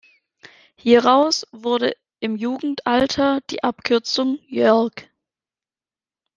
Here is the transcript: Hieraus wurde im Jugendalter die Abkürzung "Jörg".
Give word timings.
Hieraus 0.77 1.45
wurde 1.51 1.95
im 2.21 2.35
Jugendalter 2.35 3.39
die 3.51 3.63
Abkürzung 3.63 4.39
"Jörg". 4.47 5.07